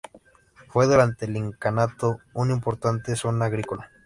[0.69, 3.91] Fue durante el incanato un importante zona agrícola.